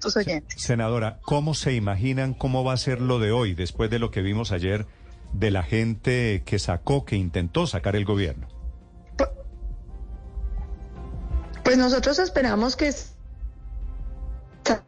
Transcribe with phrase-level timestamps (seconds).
[0.00, 0.60] tus oyentes.
[0.60, 4.22] Senadora, ¿cómo se imaginan cómo va a ser lo de hoy después de lo que
[4.22, 4.86] vimos ayer
[5.32, 8.48] de la gente que sacó, que intentó sacar el gobierno?
[11.62, 12.92] Pues nosotros esperamos que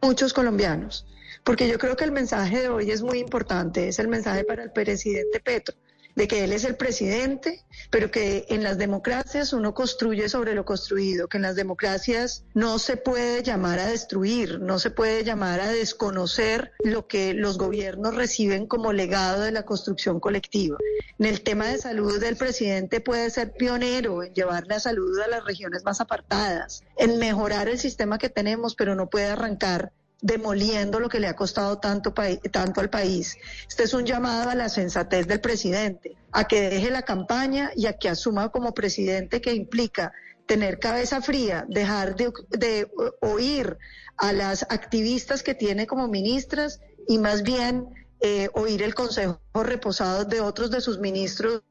[0.01, 1.05] muchos colombianos,
[1.43, 4.63] porque yo creo que el mensaje de hoy es muy importante, es el mensaje para
[4.63, 5.75] el presidente Petro
[6.15, 10.65] de que él es el presidente, pero que en las democracias uno construye sobre lo
[10.65, 15.59] construido, que en las democracias no se puede llamar a destruir, no se puede llamar
[15.59, 20.77] a desconocer lo que los gobiernos reciben como legado de la construcción colectiva.
[21.19, 25.27] En el tema de salud, el presidente puede ser pionero en llevar la salud a
[25.27, 29.91] las regiones más apartadas, en mejorar el sistema que tenemos, pero no puede arrancar
[30.23, 32.13] demoliendo lo que le ha costado tanto,
[32.49, 33.37] tanto al país.
[33.67, 37.87] Este es un llamado a la sensatez del presidente, a que deje la campaña y
[37.87, 40.13] a que asuma como presidente que implica
[40.45, 43.77] tener cabeza fría, dejar de, oír
[44.17, 47.89] a las activistas que tiene como ministras y más bien
[48.21, 51.61] eh, oír el consejo reposado de otros de sus ministros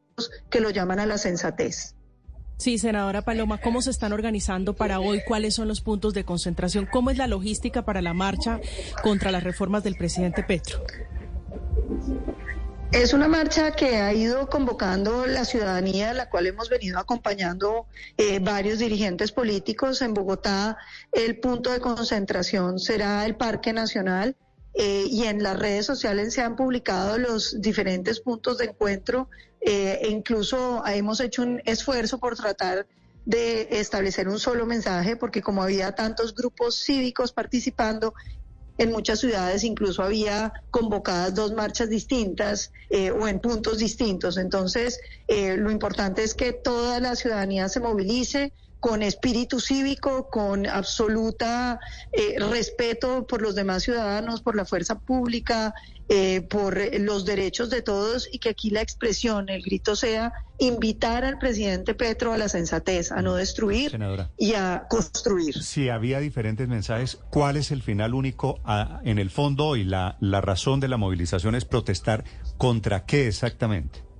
[0.51, 1.95] que lo llaman a la sensatez.
[2.63, 5.21] Sí, senadora Paloma, ¿cómo se están organizando para hoy?
[5.27, 6.87] ¿Cuáles son los puntos de concentración?
[6.87, 8.61] ¿Cómo es la logística para la marcha
[9.03, 10.81] contra las reformas del presidente Petro?
[12.93, 18.39] Es una marcha que ha ido convocando la ciudadanía, la cual hemos venido acompañando eh,
[18.39, 20.01] varios dirigentes políticos.
[20.01, 20.77] En Bogotá,
[21.11, 24.37] el punto de concentración será el Parque Nacional.
[24.75, 29.29] Eh, y en las redes sociales se han publicado los diferentes puntos de encuentro
[29.61, 32.87] eh, e incluso hemos hecho un esfuerzo por tratar
[33.27, 38.15] de establecer un solo mensaje porque como había tantos grupos cívicos participando
[38.79, 44.39] en muchas ciudades incluso había convocadas dos marchas distintas eh, o en puntos distintos.
[44.39, 51.79] Entonces, lo importante es que toda la ciudadanía se movilice, con espíritu cívico, con absoluta
[52.11, 55.73] eh, respeto por los demás ciudadanos, por la fuerza pública,
[56.09, 61.25] eh, por los derechos de todos y que aquí la expresión, el grito sea invitar
[61.25, 63.97] al presidente Petro a la sensatez, a no destruir
[64.37, 65.63] y a construir.
[65.63, 68.59] Si había diferentes mensajes, ¿cuál es el final único
[69.05, 72.25] en el fondo y la, la razón de la movilización es protestar
[72.59, 74.12] contra qué exactamente?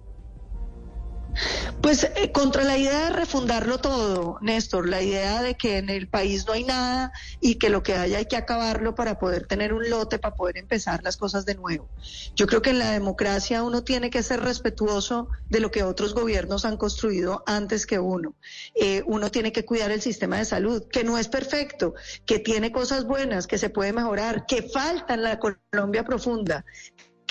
[1.81, 6.09] Pues eh, contra la idea de refundarlo todo, Néstor, la idea de que en el
[6.09, 9.73] país no hay nada y que lo que haya hay que acabarlo para poder tener
[9.73, 11.89] un lote, para poder empezar las cosas de nuevo.
[12.37, 16.15] Yo creo que en la democracia uno tiene que ser respetuoso de lo que otros
[16.15, 18.35] gobiernos han construido antes que uno.
[18.75, 21.95] Eh, uno tiene que cuidar el sistema de salud, que no es perfecto,
[22.27, 26.65] que tiene cosas buenas, que se puede mejorar, que falta en la Colombia profunda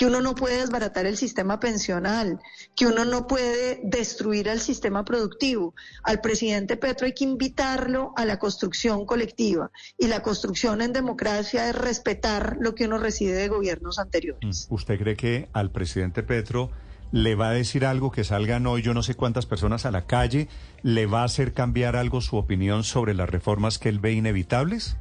[0.02, 2.40] que uno no puede desbaratar el sistema pensional,
[2.74, 5.76] que uno no puede destruir el sistema productivo.
[6.02, 11.68] Al presidente Petro hay que invitarlo a la construcción colectiva y la construcción en democracia
[11.68, 14.66] es respetar lo que uno recibe de gobiernos anteriores.
[14.68, 14.74] Mm.
[14.74, 16.72] ¿Usted cree que al presidente Petro
[17.12, 20.06] le va a decir algo que salgan hoy yo no sé cuántas personas a la
[20.06, 20.48] calle?
[20.82, 24.96] ¿Le va a hacer cambiar algo su opinión sobre las reformas que él ve inevitables?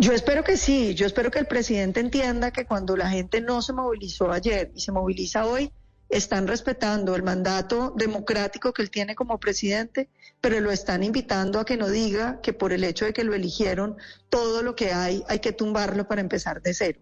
[0.00, 3.60] Yo espero que sí, yo espero que el presidente entienda que cuando la gente no
[3.60, 5.70] se movilizó ayer y se moviliza hoy,
[6.08, 10.08] están respetando el mandato democrático que él tiene como presidente,
[10.40, 13.34] pero lo están invitando a que no diga que por el hecho de que lo
[13.34, 13.98] eligieron,
[14.30, 17.00] todo lo que hay hay que tumbarlo para empezar de cero.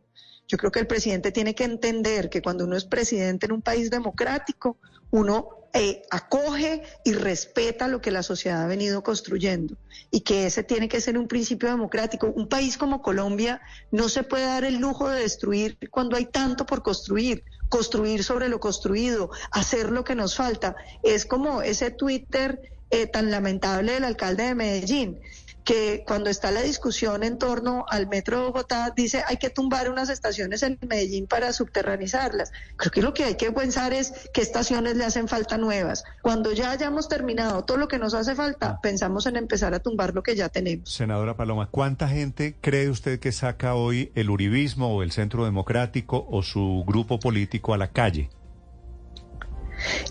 [0.48, 3.62] Yo creo que el presidente tiene que entender que cuando uno es presidente en un
[3.62, 4.76] país democrático,
[5.12, 9.77] uno eh, acoge y respeta lo que la sociedad ha venido construyendo
[10.11, 12.29] y que ese tiene que ser un principio democrático.
[12.29, 16.65] Un país como Colombia no se puede dar el lujo de destruir cuando hay tanto
[16.65, 20.77] por construir, construir sobre lo construido, hacer lo que nos falta.
[21.03, 25.21] Es como ese Twitter eh, tan lamentable del alcalde de Medellín
[25.69, 29.91] que cuando está la discusión en torno al metro de Bogotá, dice hay que tumbar
[29.91, 32.53] unas estaciones en Medellín para subterranizarlas.
[32.77, 36.05] Creo que lo que hay que pensar es qué estaciones le hacen falta nuevas.
[36.23, 40.15] Cuando ya hayamos terminado todo lo que nos hace falta, pensamos en empezar a tumbar
[40.15, 40.91] lo que ya tenemos.
[40.91, 46.26] Senadora Paloma, ¿cuánta gente cree usted que saca hoy el Uribismo o el Centro Democrático
[46.31, 48.31] o su grupo político a la calle?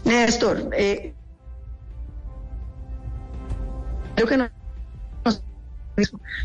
[0.05, 1.15] Néstor, eh,
[4.13, 4.56] creo que no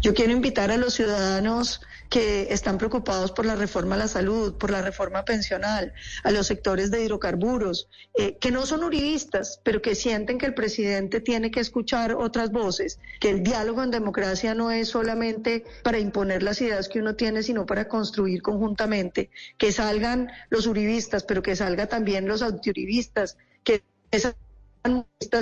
[0.01, 4.55] yo quiero invitar a los ciudadanos que están preocupados por la reforma a la salud,
[4.55, 5.93] por la reforma pensional,
[6.25, 10.55] a los sectores de hidrocarburos, eh, que no son uribistas, pero que sienten que el
[10.55, 15.99] presidente tiene que escuchar otras voces, que el diálogo en democracia no es solamente para
[15.99, 21.43] imponer las ideas que uno tiene, sino para construir conjuntamente, que salgan los uribistas, pero
[21.43, 23.83] que salga también los antiuribistas, que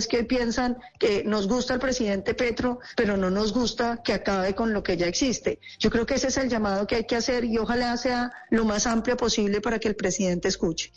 [0.08, 4.54] que hoy piensan que nos gusta el presidente Petro, pero no nos gusta que acabe
[4.54, 5.60] con lo que ya existe.
[5.78, 8.64] Yo creo que ese es el llamado que hay que hacer y ojalá sea lo
[8.64, 10.92] más amplio posible para que el presidente escuche.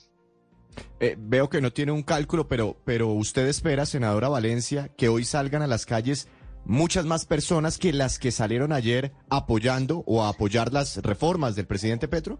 [0.99, 5.25] Eh, veo que no tiene un cálculo, pero, pero usted espera, senadora Valencia, que hoy
[5.25, 6.27] salgan a las calles
[6.65, 11.67] muchas más personas que las que salieron ayer apoyando o a apoyar las reformas del
[11.67, 12.39] presidente Petro?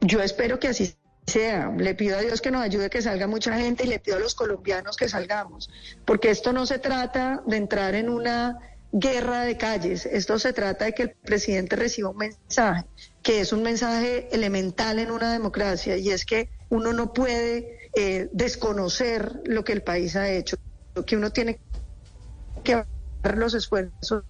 [0.00, 0.94] Yo espero que así
[1.26, 1.72] sea.
[1.76, 4.20] Le pido a Dios que nos ayude que salga mucha gente y le pido a
[4.20, 5.70] los colombianos que salgamos,
[6.04, 8.58] porque esto no se trata de entrar en una
[8.92, 12.84] guerra de calles, esto se trata de que el presidente reciba un mensaje,
[13.22, 18.28] que es un mensaje elemental en una democracia, y es que uno no puede eh,
[18.32, 20.56] desconocer lo que el país ha hecho,
[21.04, 21.58] que uno tiene
[22.64, 22.84] que
[23.34, 24.24] los esfuerzos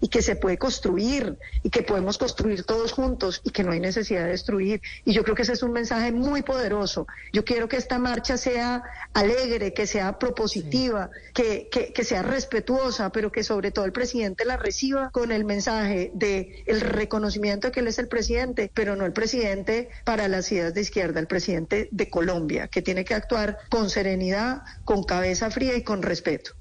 [0.00, 3.80] y que se puede construir y que podemos construir todos juntos y que no hay
[3.80, 4.80] necesidad de destruir.
[5.04, 7.06] Y yo creo que ese es un mensaje muy poderoso.
[7.32, 8.82] Yo quiero que esta marcha sea
[9.12, 14.56] alegre, que sea propositiva, que, que, sea respetuosa, pero que sobre todo el presidente la
[14.56, 19.04] reciba con el mensaje de el reconocimiento de que él es el presidente, pero no
[19.04, 23.58] el presidente para las ideas de izquierda, el presidente de Colombia, que tiene que actuar
[23.68, 26.52] con serenidad, con cabeza fría y con respeto.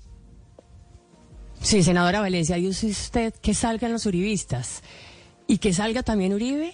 [1.61, 4.81] Sí, senadora Valencia, dice usted que salgan los uribistas
[5.47, 6.73] y que salga también Uribe.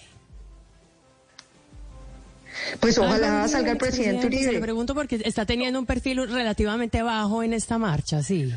[2.80, 4.52] Pues ojalá salga el presidente Uribe.
[4.52, 8.52] Le pregunto porque está teniendo un perfil relativamente bajo en esta marcha, sí.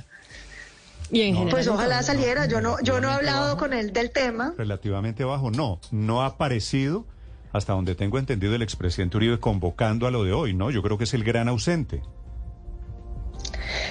[1.11, 2.45] Y en pues ojalá saliera.
[2.45, 4.53] Yo no, yo no he hablado con él del tema.
[4.57, 7.05] Relativamente bajo, no, no ha aparecido
[7.51, 10.69] hasta donde tengo entendido el expresidente Uribe convocando a lo de hoy, ¿no?
[10.69, 12.03] Yo creo que es el gran ausente.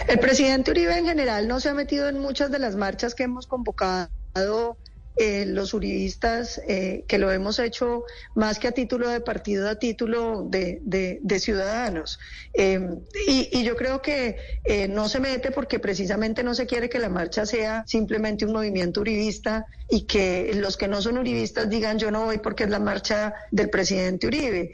[0.07, 3.25] El presidente Uribe en general no se ha metido en muchas de las marchas que
[3.25, 4.09] hemos convocado
[5.21, 8.05] eh, los uribistas, eh, que lo hemos hecho
[8.37, 12.21] más que a título de partido, a título de, ciudadanos.
[12.53, 17.01] Em, y, yo creo que eh, no se mete porque precisamente no se quiere que
[17.01, 21.99] la marcha sea simplemente un movimiento uribista y que los que no son uribistas digan
[21.99, 24.73] yo no voy porque es la marcha del presidente Uribe.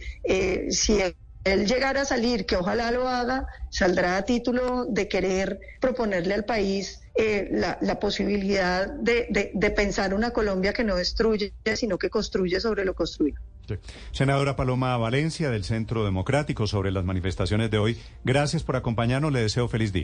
[0.68, 1.00] si
[1.44, 6.44] él llegara a salir, que ojalá lo haga, saldrá a título de querer proponerle al
[6.44, 12.84] país eh, la, posibilidad de, pensar una Colombia que no destruye, sino que construye sobre
[12.84, 13.40] lo construido.
[14.12, 19.40] Senadora Paloma Valencia del Centro Democrático sobre las manifestaciones de hoy, gracias por acompañarnos, le
[19.40, 20.02] deseo feliz día.